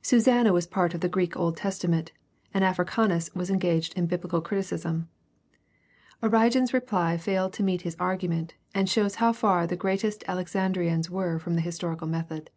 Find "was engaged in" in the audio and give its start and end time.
3.34-4.06